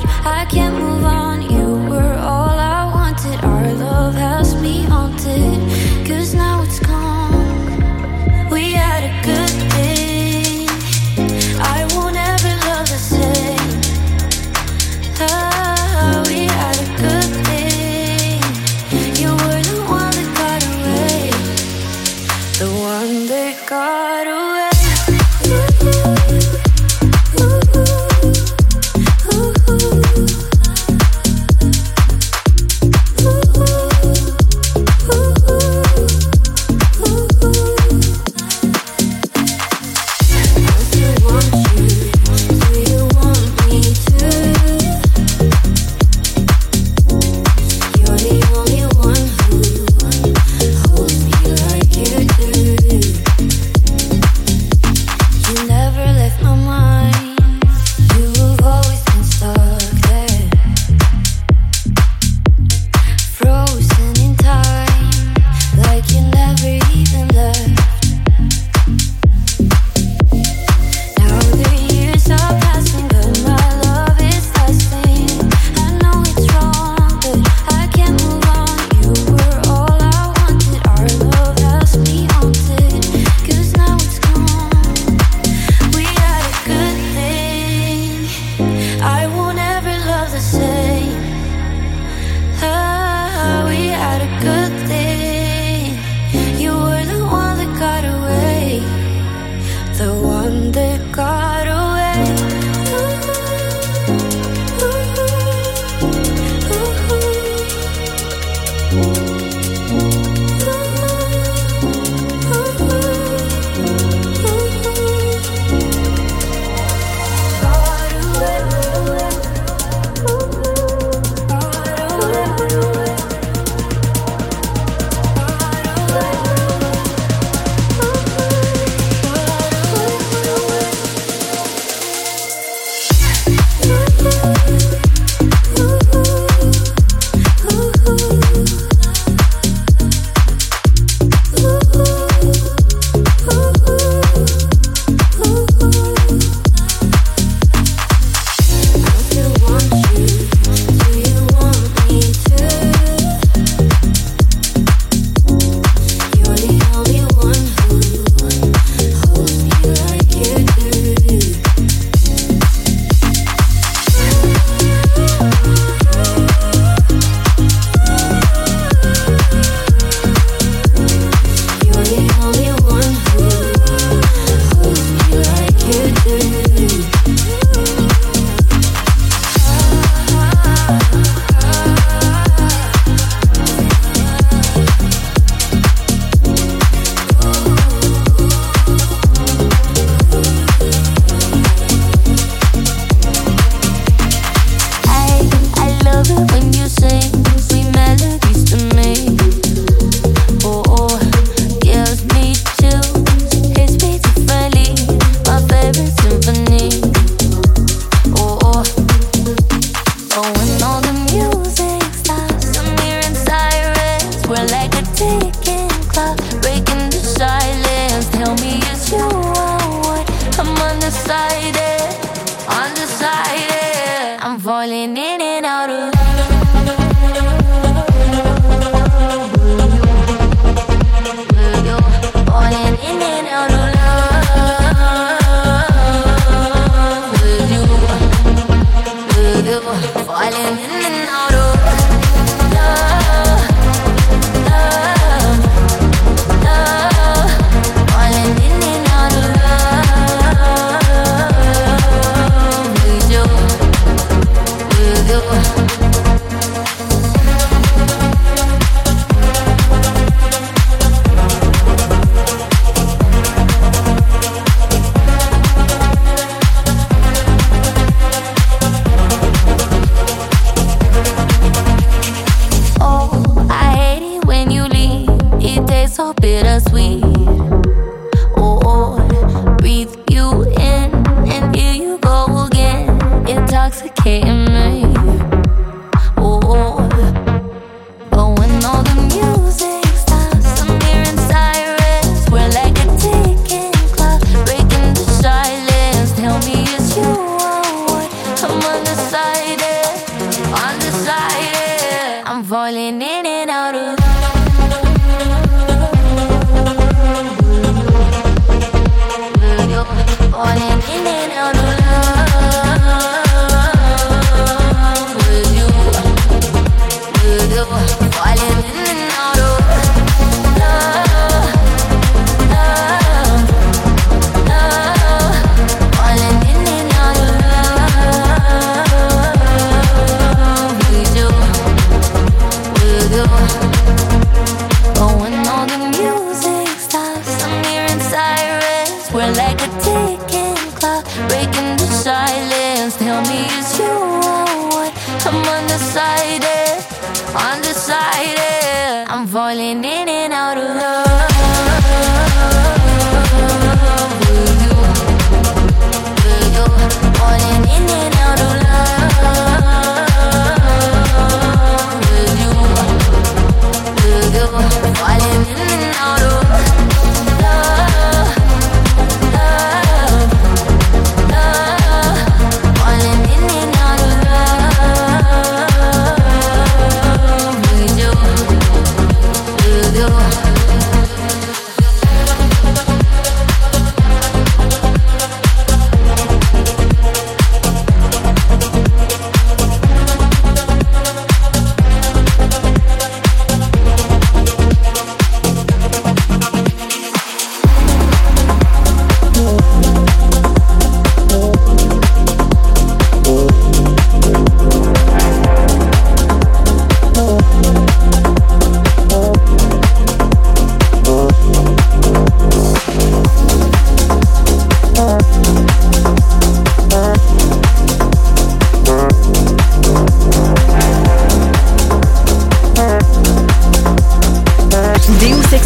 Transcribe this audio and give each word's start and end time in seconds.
I 0.00 0.46
can't 0.46 0.74
move 0.74 1.04
on. 1.04 1.21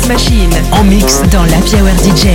Machine 0.08 0.53
en 0.73 0.85
mix 0.85 1.20
dans 1.32 1.44
la 1.44 1.56
Hour 1.56 1.91
DJ. 1.99 2.29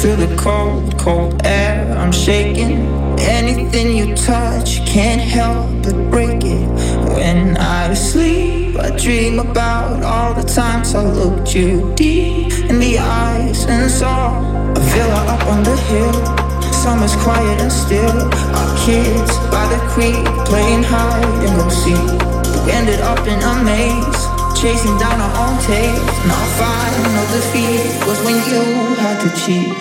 Feel 0.00 0.16
the 0.16 0.36
cold, 0.36 0.98
cold 0.98 1.40
air, 1.44 1.96
I'm 1.98 2.12
shaking. 2.12 2.86
Anything 3.18 3.96
you 3.96 4.14
touch 4.14 4.84
can't 4.84 5.20
help 5.20 5.68
but 5.82 5.94
break 6.10 6.44
it. 6.44 6.68
When 7.14 7.56
I 7.56 7.94
sleep, 7.94 8.78
I 8.78 8.90
dream 8.96 9.38
about 9.38 10.02
all 10.02 10.34
the 10.34 10.42
times 10.42 10.94
I 10.94 11.04
looked 11.04 11.54
you 11.54 11.92
deep 11.96 12.52
in 12.68 12.80
the 12.80 12.98
eyes 12.98 13.64
and 13.66 13.90
saw 13.90 14.40
a 14.72 14.80
villa 14.92 15.24
up 15.26 15.46
on 15.46 15.62
the 15.62 15.76
hill. 15.88 16.12
summer's 16.72 17.16
quiet 17.16 17.60
and 17.60 17.72
still. 17.72 18.20
Our 18.56 18.76
kids 18.84 19.36
by 19.50 19.66
the 19.72 19.80
creek 19.88 20.24
playing 20.44 20.82
hide 20.82 21.24
and 21.44 21.56
go 21.56 21.68
seek. 21.68 22.64
We 22.64 22.72
ended 22.72 23.00
up 23.00 23.26
in 23.26 23.40
a 23.40 23.64
maze 23.64 24.19
chasing 24.60 24.98
down 24.98 25.18
our 25.18 25.48
own 25.48 25.58
taste. 25.62 26.04
My 26.26 26.36
no 27.14 27.24
defeat 27.32 27.80
was 28.06 28.20
when 28.22 28.36
you 28.50 28.62
had 28.96 29.18
to 29.22 29.30
cheat. 29.40 29.72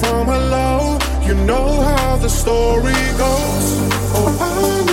from 0.00 0.26
hello. 0.26 0.98
You 1.26 1.34
know 1.34 1.80
how 1.82 2.16
the 2.16 2.28
story 2.28 3.02
goes. 3.18 3.66
Oh, 4.14 4.38
I 4.40 4.91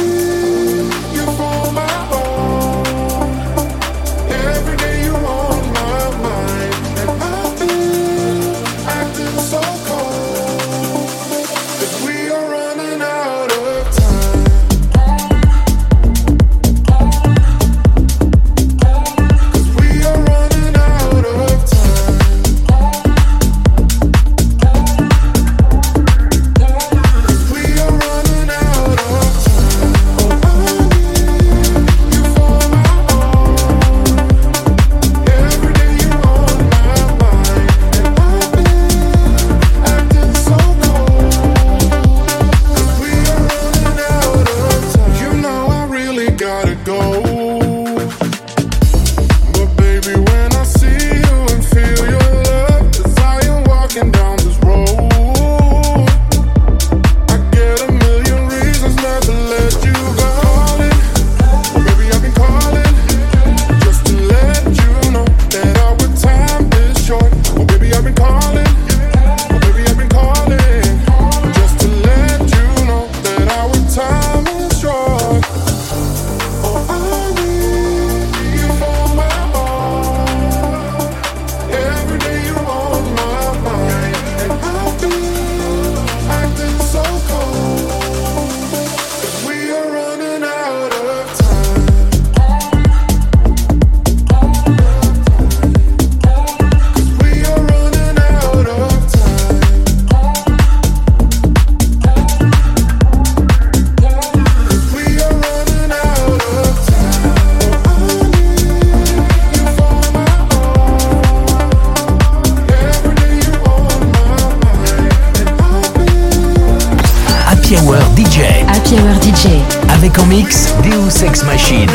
Dynamic 120.10 120.46
Mix, 120.46 120.72
Deusexmaschine. 120.82 121.88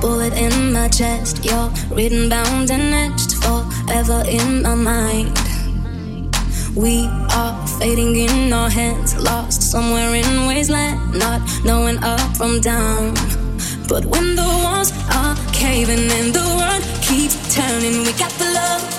Bullet 0.00 0.32
in 0.34 0.72
my 0.72 0.88
chest, 0.88 1.44
you're 1.44 1.70
written, 1.90 2.28
bound, 2.28 2.70
and 2.70 2.94
etched 2.94 3.34
forever 3.42 4.22
in 4.28 4.62
my 4.62 4.74
mind. 4.74 5.36
We 6.76 7.06
are 7.34 7.66
fading 7.80 8.14
in 8.16 8.52
our 8.52 8.70
hands, 8.70 9.16
lost 9.16 9.62
somewhere 9.62 10.14
in 10.14 10.46
wasteland, 10.46 11.18
not 11.18 11.40
knowing 11.64 11.98
up 12.04 12.36
from 12.36 12.60
down. 12.60 13.14
But 13.88 14.04
when 14.04 14.36
the 14.36 14.46
walls 14.62 14.92
are 15.10 15.36
caving 15.52 16.10
and 16.12 16.32
the 16.32 16.46
world 16.58 16.84
keeps 17.02 17.36
turning, 17.54 18.04
we 18.04 18.12
got 18.12 18.30
the 18.32 18.52
love. 18.54 18.97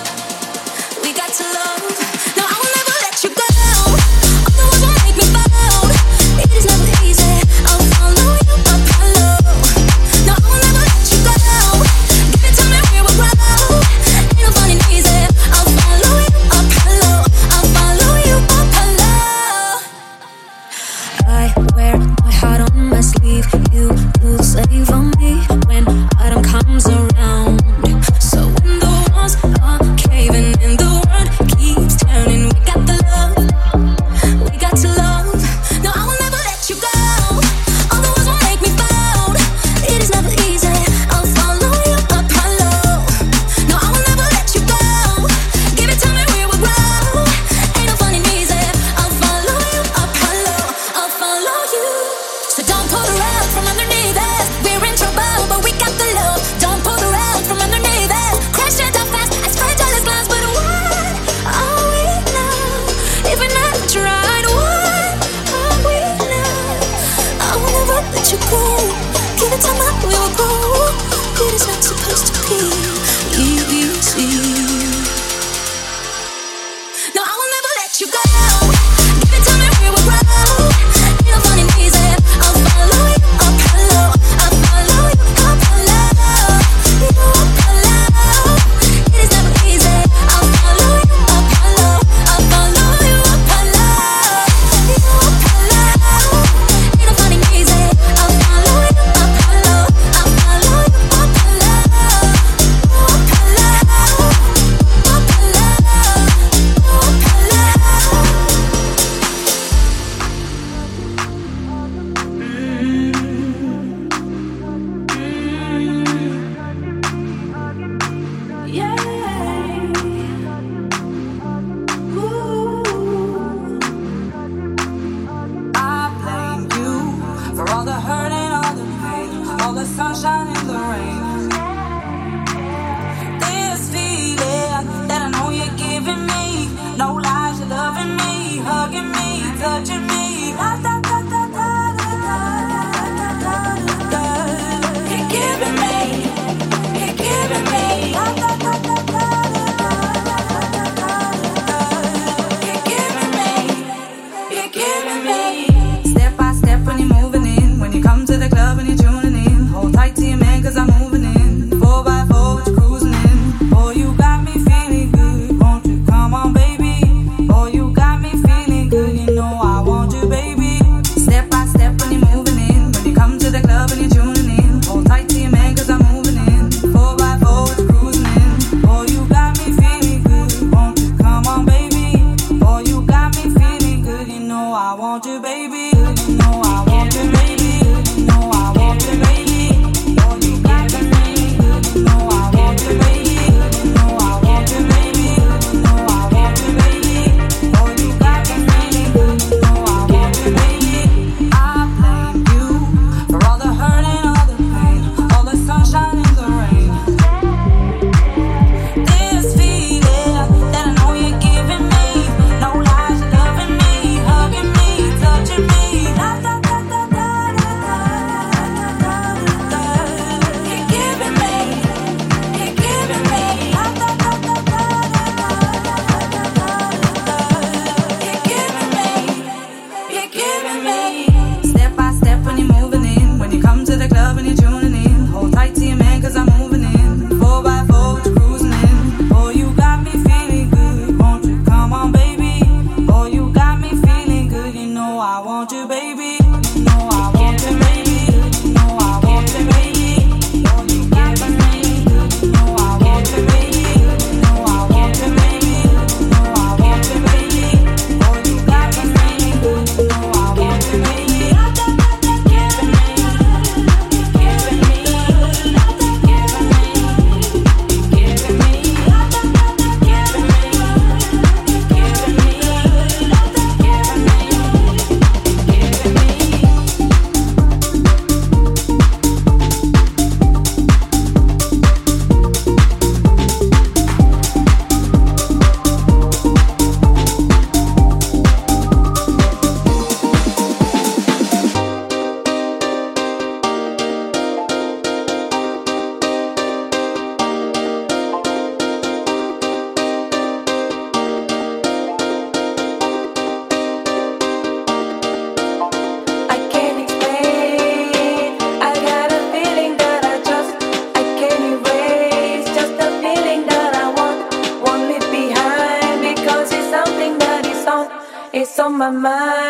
my 319.10 319.18
mind. 319.18 319.69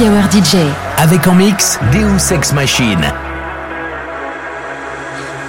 Happy 0.00 0.08
Hour 0.08 0.30
DJ. 0.30 0.56
Avec 0.96 1.26
en 1.26 1.34
mix 1.34 1.78
Deus 1.92 2.32
Ex 2.32 2.52
Machine. 2.52 3.04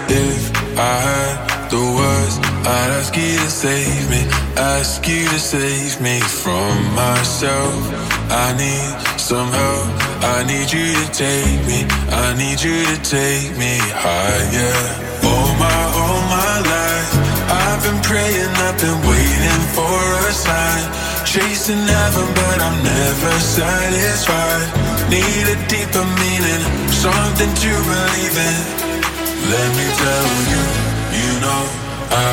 If 0.09 0.51
I 0.77 0.97
had 0.99 1.69
the 1.69 1.77
words, 1.77 2.37
I'd 2.67 2.91
ask 2.99 3.15
you 3.15 3.37
to 3.37 3.49
save 3.49 4.09
me, 4.09 4.25
ask 4.57 5.07
you 5.07 5.25
to 5.29 5.39
save 5.39 6.01
me 6.01 6.19
from 6.19 6.75
myself. 6.93 7.79
I 8.29 8.51
need 8.57 9.19
some 9.19 9.47
help, 9.47 9.87
I 10.21 10.43
need 10.43 10.69
you 10.69 10.95
to 10.99 11.11
take 11.13 11.65
me, 11.65 11.85
I 12.11 12.35
need 12.35 12.61
you 12.61 12.83
to 12.83 12.97
take 13.03 13.57
me 13.57 13.79
higher. 14.03 14.75
All 15.23 15.55
my, 15.63 15.79
all 15.95 16.21
my 16.27 16.59
life, 16.59 17.11
I've 17.49 17.83
been 17.83 18.01
praying, 18.03 18.51
I've 18.67 18.77
been 18.81 18.99
waiting 19.07 19.63
for 19.71 20.27
a 20.27 20.33
sign 20.33 21.00
Chasing 21.31 21.87
heaven, 21.87 22.27
but 22.35 22.59
I'm 22.59 22.83
never 22.83 23.31
satisfied. 23.39 24.67
Need 25.09 25.47
a 25.47 25.55
deeper 25.71 26.03
meaning, 26.19 26.61
something 26.91 27.47
to 27.55 27.71
believe 27.87 28.35
in. 28.35 28.57
Let 29.47 29.69
me 29.79 29.87
tell 29.95 30.27
you, 30.51 30.63
you 31.23 31.31
know, 31.39 31.63
I, 32.11 32.27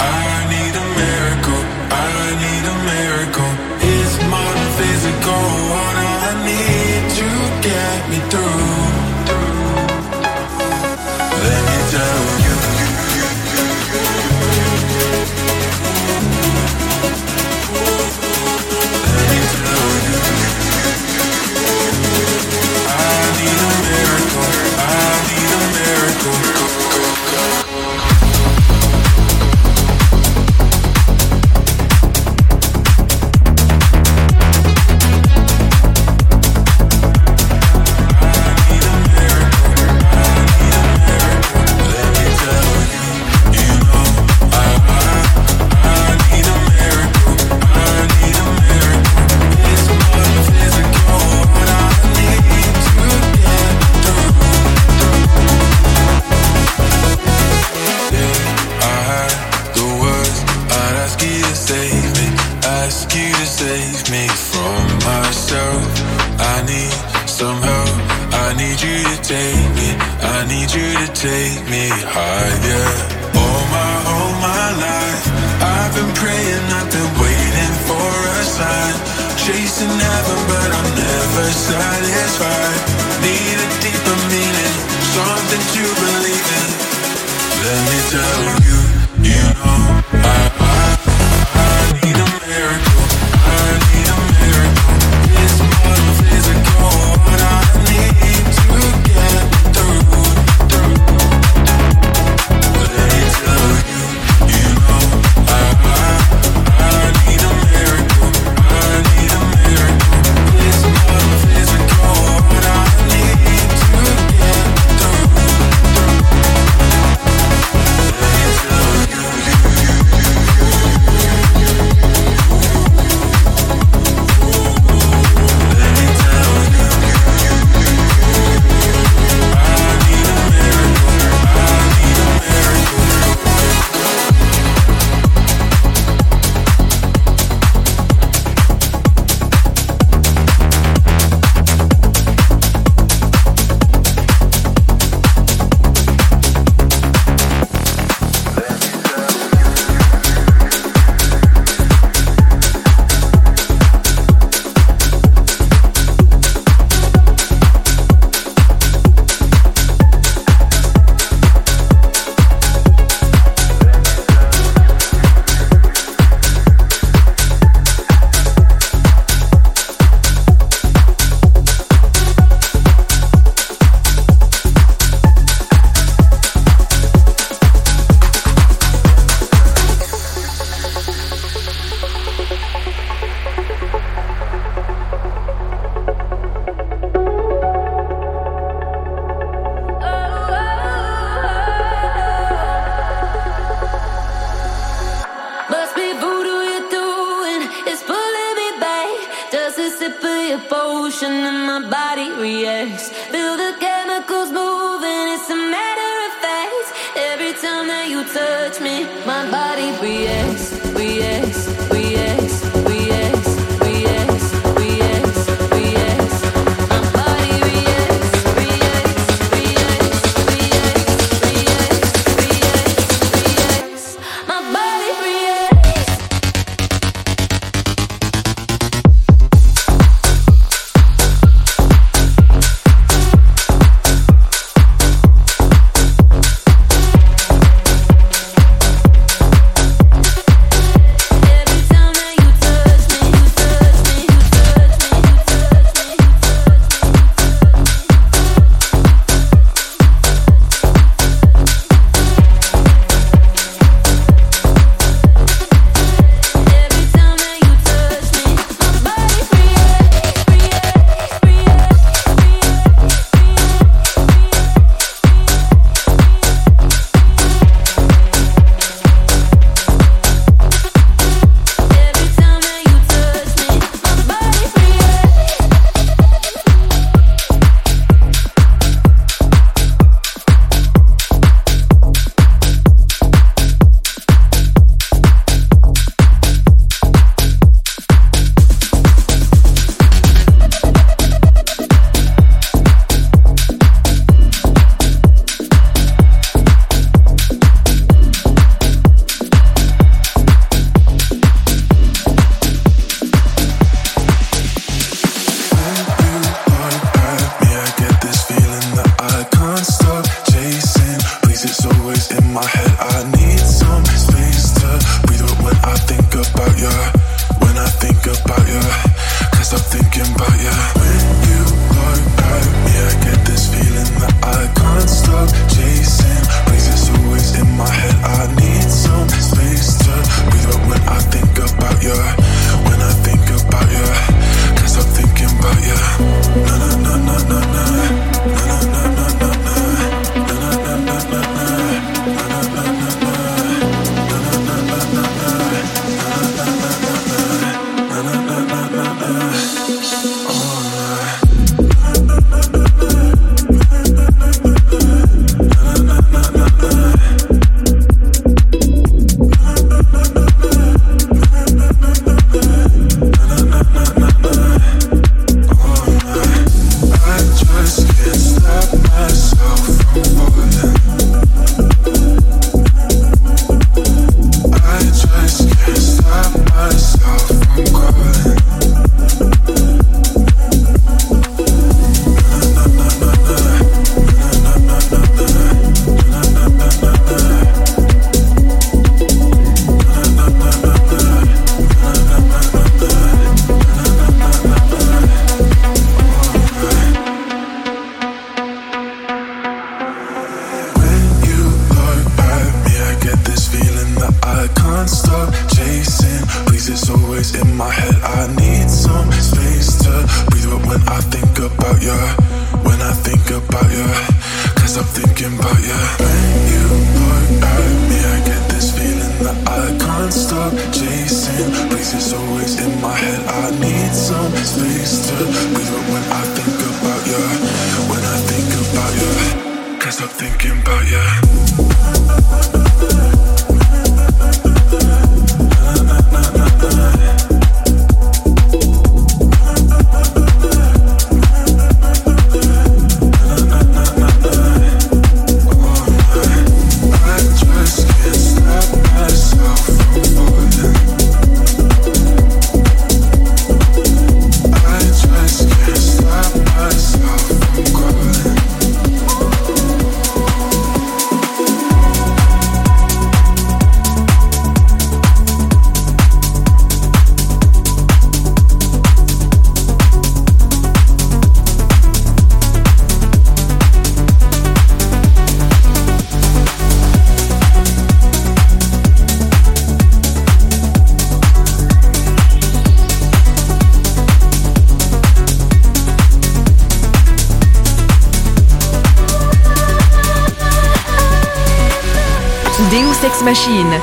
I 0.00 0.48
need 0.48 0.72
a 0.80 0.86
miracle. 0.96 1.62
I 1.92 2.24
need 2.40 2.64
a 2.72 2.76
miracle. 2.88 3.52
It's 3.84 4.16
than 4.16 4.70
physical. 4.80 5.89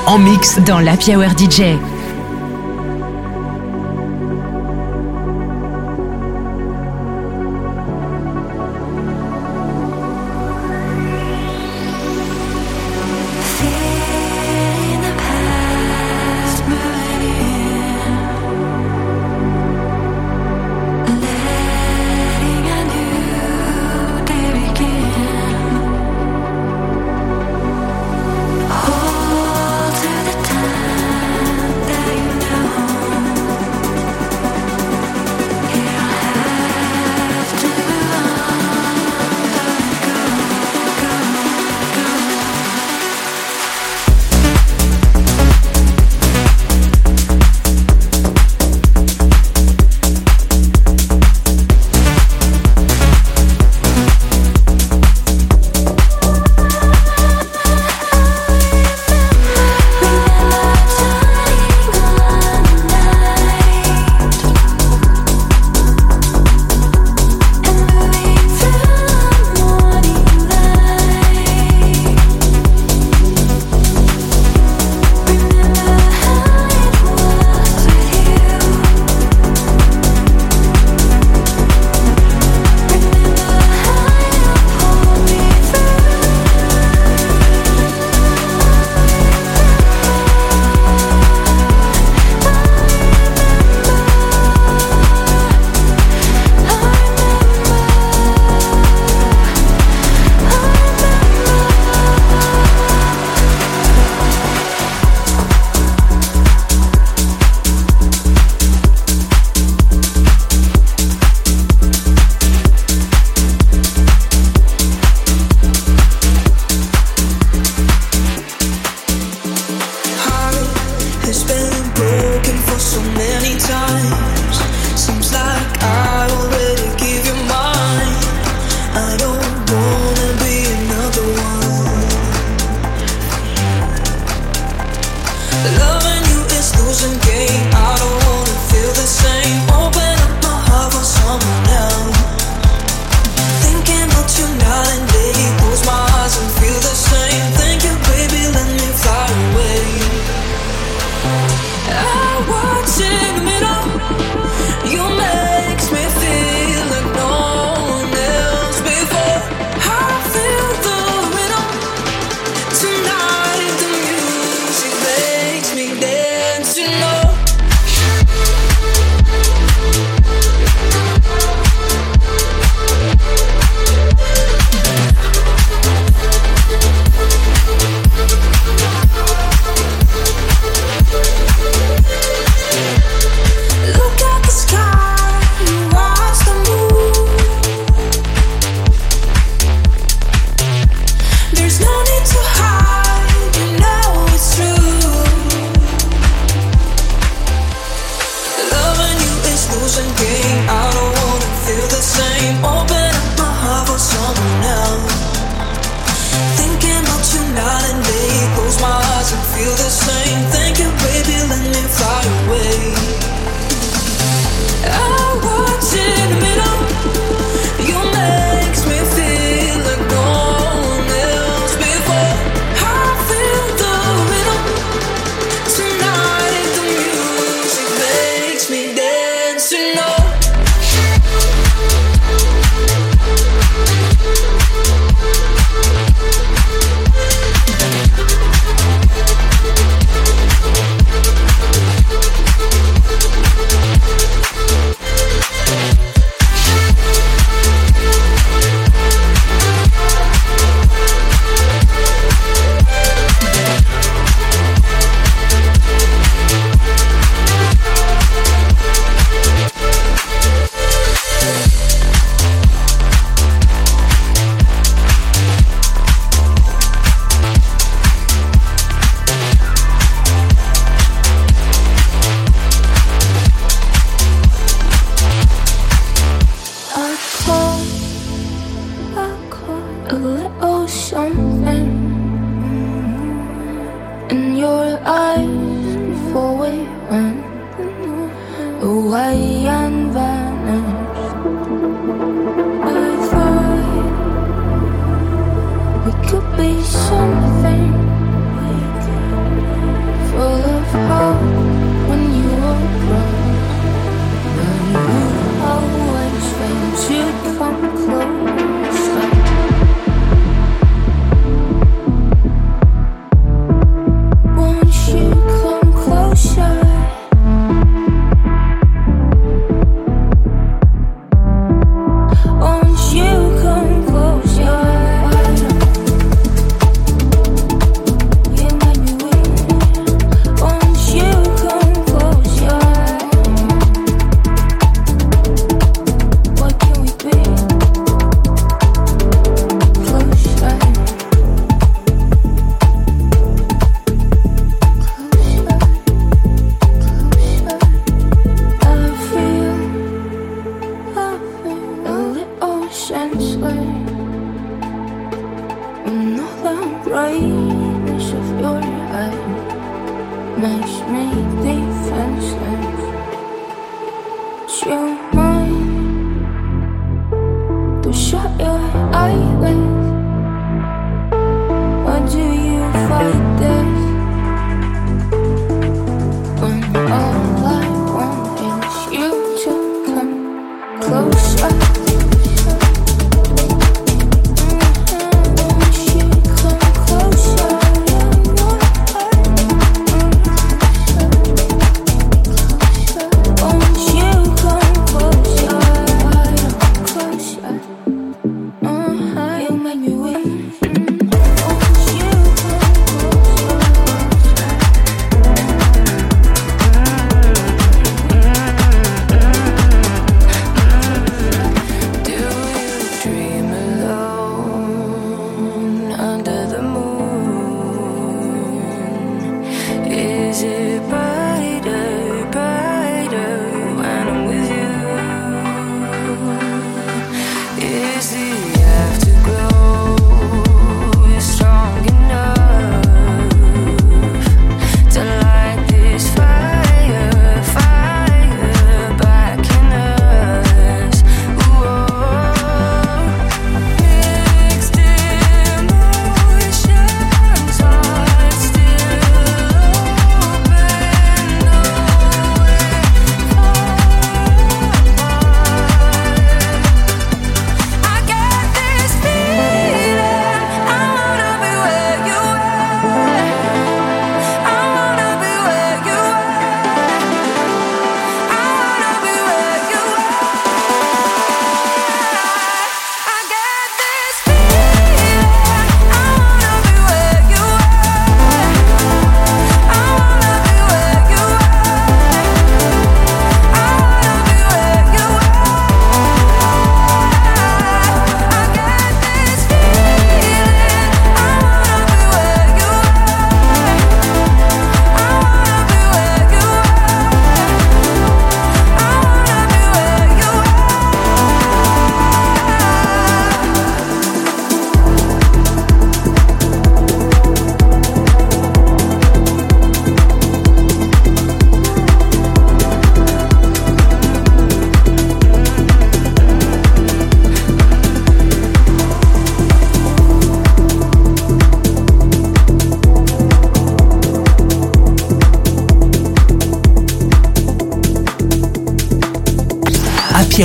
En 0.06 0.18
mix 0.18 0.58
dans 0.66 0.78
la 0.78 0.92
Hour 0.92 1.30
DJ. 1.38 1.62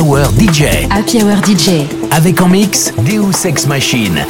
Hour 0.04 0.26
DJ. 0.38 0.86
Happy 0.90 1.24
Hour 1.24 1.38
DJ. 1.46 1.88
Avec 2.12 2.42
en 2.42 2.50
mix 2.50 2.92
Deus 3.06 3.46
Ex 3.46 3.66
Machine. 3.68 4.26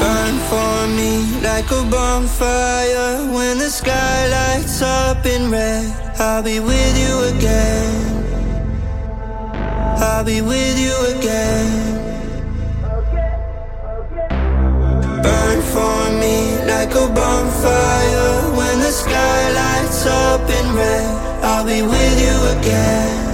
Burn 0.00 0.38
for 0.48 0.88
me 0.96 1.20
like 1.42 1.70
a 1.70 1.82
bonfire 1.90 3.28
when 3.30 3.58
the 3.58 3.68
sky 3.68 4.26
lights 4.30 4.80
up 4.80 5.26
in 5.26 5.50
red. 5.50 5.84
I'll 6.18 6.42
be 6.42 6.60
with 6.60 6.96
you 6.96 7.36
again. 7.36 8.24
I'll 10.00 10.24
be 10.24 10.40
with 10.40 10.78
you 10.78 10.96
again. 11.18 11.68
Burn 15.22 15.60
for 15.60 16.10
me 16.22 16.56
like 16.64 16.94
a 16.94 17.06
bonfire 17.12 18.56
when 18.56 18.78
the 18.80 18.90
sky 18.90 19.52
lights 19.52 20.06
up 20.06 20.48
in 20.48 20.74
red. 20.74 21.44
I'll 21.44 21.66
be 21.66 21.82
with 21.82 22.18
you 22.18 22.58
again. 22.58 23.27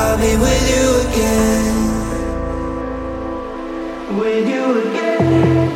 I'll 0.00 0.16
be 0.16 0.36
with 0.36 0.64
you 0.74 0.86
again. 1.08 1.74
With 4.16 4.48
you 4.48 4.64
again. 4.90 5.67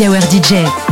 Happy 0.00 0.08
Hour 0.08 0.22
DJ. 0.30 0.89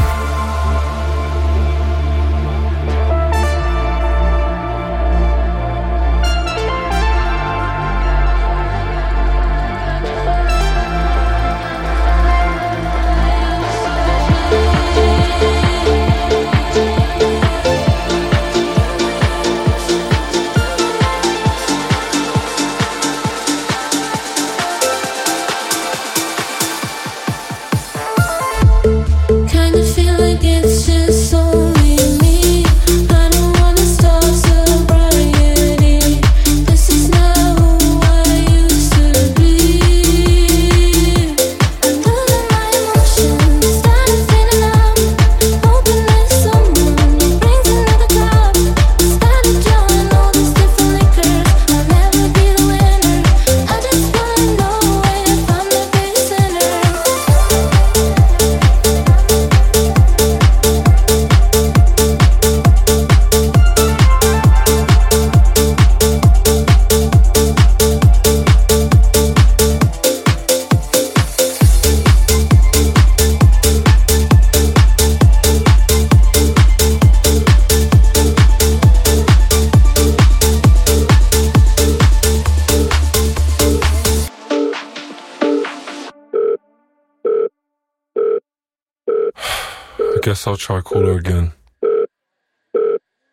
Try 90.57 90.81
call 90.81 91.09
again. 91.09 91.53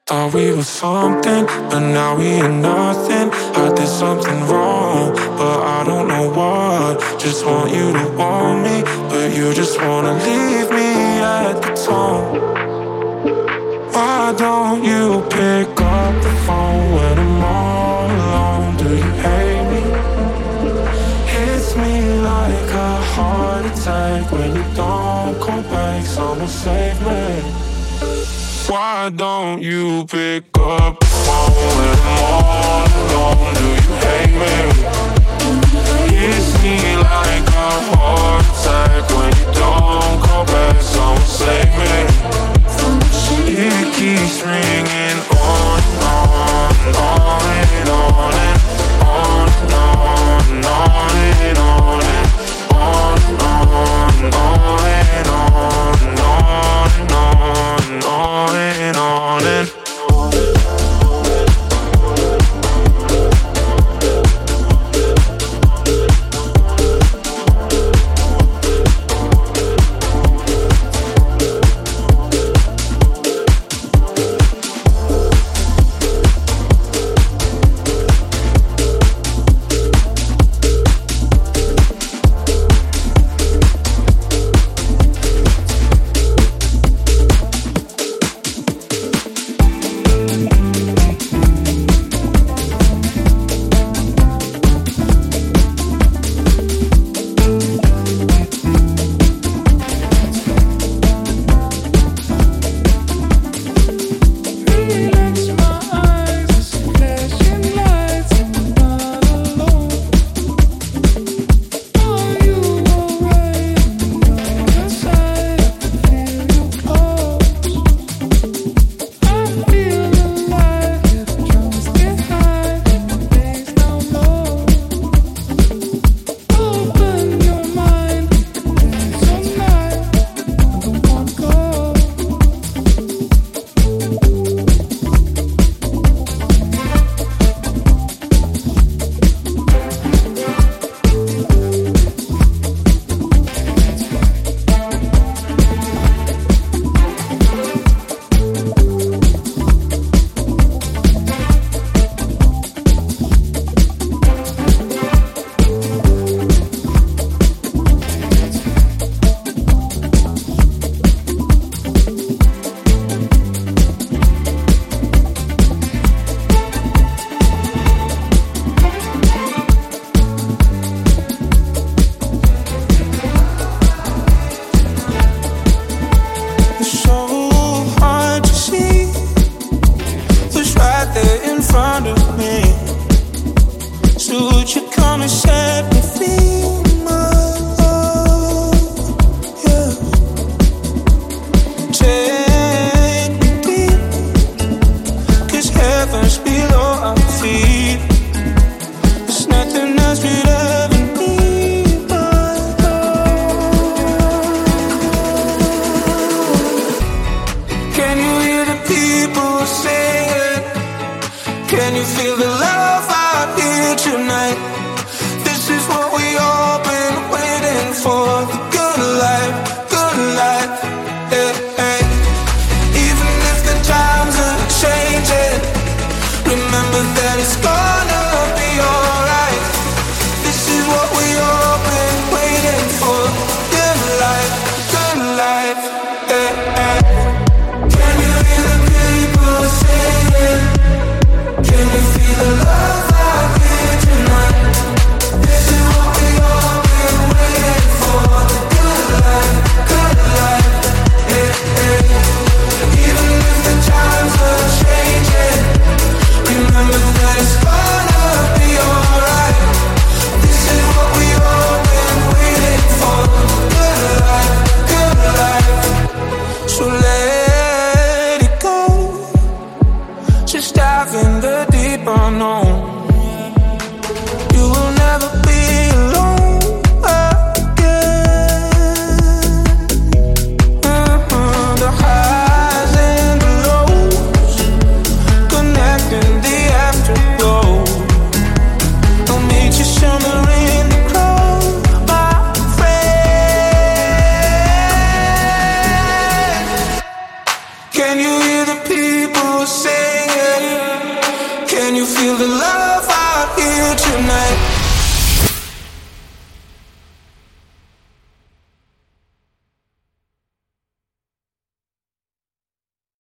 Thought 0.06 0.34
we 0.34 0.52
were 0.52 0.64
something, 0.64 1.46
but 1.70 1.80
now 1.80 2.16
we 2.18 2.40
are 2.40 2.50
nothing. 2.50 3.32
I 3.32 3.74
did 3.74 3.88
something 3.88 4.40
wrong, 4.48 5.14
but 5.38 5.60
I 5.78 5.84
don't 5.86 6.08
know 6.08 6.30
what. 6.30 7.00
Just 7.20 7.46
want 7.46 7.72
you 7.72 7.94
to 7.94 8.06
want 8.18 8.64
me, 8.64 8.84
but 9.10 9.36
you 9.36 9.54
just 9.54 9.82
wanna 9.82 10.14
leave 10.14 10.70
me 10.70 10.92
at 11.22 11.54
the 11.64 11.74
tone. 11.86 12.26
Why 13.94 14.34
don't 14.38 14.84
you 14.84 15.24
pick 15.30 15.70
up 15.82 16.14
the 16.22 16.34
phone 16.46 16.92
when 16.96 17.20
I'm 17.26 17.44
all 17.44 18.12
alone? 18.12 18.78
Do 18.78 18.90
you 19.04 19.12
hate 19.24 19.66
me? 19.72 19.75
Heart 23.16 23.66
attack 23.66 24.30
when 24.32 24.54
you 24.56 24.64
don't 24.76 25.40
come 25.40 25.64
back. 25.64 26.06
Someone 26.06 26.48
save 26.48 27.00
me. 27.08 27.42
Why 28.68 29.10
don't 29.10 29.62
you 29.62 30.06
pick 30.06 30.44
up 30.60 31.00
the 31.00 31.06
phone 31.24 31.72
when 31.78 31.90
I'm 31.96 32.20
all 32.28 32.86
alone? 33.02 33.54
Do 33.60 33.68
you 33.80 33.94
hate 34.04 34.36
me? 34.44 34.56
Hits 36.12 36.50
me 36.62 36.78
like 37.10 37.48
a 37.56 37.72
heart 37.96 38.44
attack 38.52 39.04
when 39.16 39.32
you 39.40 39.48
don't 39.62 40.18
come 40.28 40.46
back. 40.48 40.82
Someone 40.82 41.32
save 41.40 41.72
me. 41.80 41.94
It 43.48 43.86
keeps 43.96 44.44
ringing 44.44 45.20
on 45.32 45.80
and 45.88 46.06
on 46.08 46.74
and 46.84 46.96
on 47.00 47.44
and 47.64 47.90
on 47.90 48.34
and 48.46 48.60
on 49.04 49.48
and 49.48 49.74
on 49.74 49.86
and 49.86 49.86
on 49.86 50.52
and 50.52 50.66
on 50.66 51.25